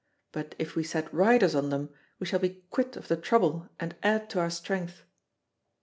But 0.31 0.55
if 0.57 0.75
we 0.75 0.83
set 0.83 1.13
riders 1.13 1.53
on 1.53 1.69
them, 1.69 1.91
we 2.17 2.25
shall 2.25 2.39
be 2.39 2.63
quit 2.71 2.95
of 2.97 3.07
the 3.07 3.15
trouble 3.15 3.69
and 3.79 3.95
add 4.01 4.31
to 4.31 4.39
our 4.39 4.49
strength. 4.49 5.03